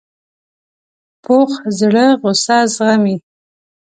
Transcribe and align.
پوخ 1.23 1.51
زړه 1.79 2.05
غصه 2.21 2.57
زغمي 2.73 3.15